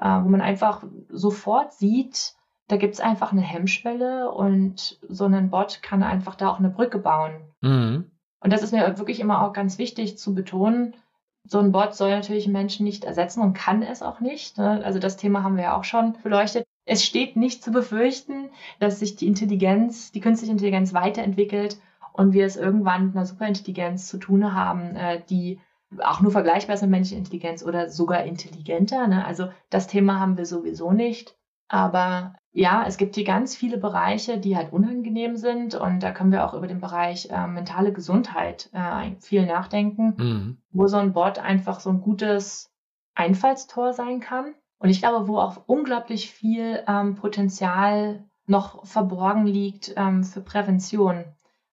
[0.00, 2.34] Äh, wo man einfach sofort sieht,
[2.68, 6.70] da gibt es einfach eine Hemmschwelle und so ein Bot kann einfach da auch eine
[6.70, 7.32] Brücke bauen.
[7.60, 8.10] Mhm.
[8.40, 10.96] Und das ist mir wirklich immer auch ganz wichtig zu betonen.
[11.44, 14.58] So ein Bot soll natürlich Menschen nicht ersetzen und kann es auch nicht.
[14.58, 14.82] Ne?
[14.84, 16.66] Also das Thema haben wir ja auch schon beleuchtet.
[16.84, 21.78] Es steht nicht zu befürchten, dass sich die Intelligenz, die künstliche Intelligenz weiterentwickelt
[22.12, 25.58] und wir es irgendwann mit einer Superintelligenz zu tun haben, äh, die
[26.00, 29.06] auch nur vergleichbar ist mit menschlicher Intelligenz oder sogar intelligenter.
[29.06, 29.24] Ne?
[29.24, 31.36] Also das Thema haben wir sowieso nicht.
[31.72, 35.74] Aber ja, es gibt hier ganz viele Bereiche, die halt unangenehm sind.
[35.74, 40.58] Und da können wir auch über den Bereich äh, mentale Gesundheit äh, viel nachdenken, mhm.
[40.70, 42.70] wo so ein Bot einfach so ein gutes
[43.14, 44.54] Einfallstor sein kann.
[44.78, 51.24] Und ich glaube, wo auch unglaublich viel ähm, Potenzial noch verborgen liegt ähm, für Prävention.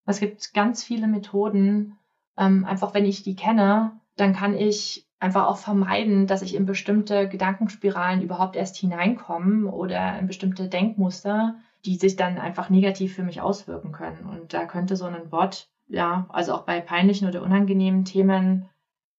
[0.06, 1.98] Es gibt ganz viele Methoden,
[2.38, 6.66] ähm, einfach wenn ich die kenne, dann kann ich einfach auch vermeiden, dass ich in
[6.66, 11.56] bestimmte Gedankenspiralen überhaupt erst hineinkomme oder in bestimmte Denkmuster,
[11.86, 14.26] die sich dann einfach negativ für mich auswirken können.
[14.26, 18.70] Und da könnte so ein Bot, ja, also auch bei peinlichen oder unangenehmen Themen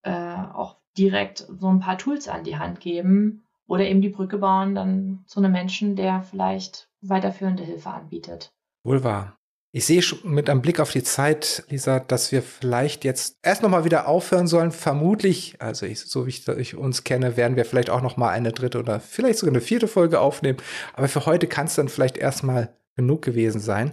[0.03, 4.39] äh, auch direkt so ein paar Tools an die Hand geben, oder eben die Brücke
[4.39, 8.53] bauen dann zu einem Menschen, der vielleicht weiterführende Hilfe anbietet.
[8.83, 9.37] Wohl wahr.
[9.73, 13.63] Ich sehe schon mit einem Blick auf die Zeit, Lisa, dass wir vielleicht jetzt erst
[13.63, 14.73] noch mal wieder aufhören sollen.
[14.73, 18.31] Vermutlich, also ich, so wie ich, ich, uns kenne, werden wir vielleicht auch noch mal
[18.31, 20.59] eine dritte oder vielleicht sogar eine vierte Folge aufnehmen.
[20.95, 23.93] Aber für heute kann es dann vielleicht erstmal genug gewesen sein.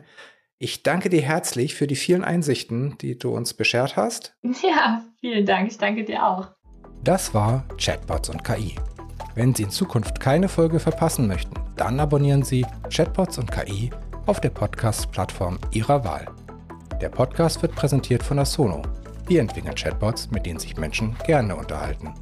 [0.57, 4.35] Ich danke dir herzlich für die vielen Einsichten, die du uns beschert hast.
[4.63, 5.69] Ja, vielen Dank.
[5.69, 6.47] Ich danke dir auch.
[7.03, 8.73] Das war Chatbots und KI.
[9.35, 13.91] Wenn Sie in Zukunft keine Folge verpassen möchten, dann abonnieren Sie Chatbots und KI
[14.27, 16.27] auf der Podcast-Plattform Ihrer Wahl.
[17.01, 18.81] Der Podcast wird präsentiert von Asono.
[19.25, 22.13] Wir entwickeln Chatbots, mit denen sich Menschen gerne unterhalten.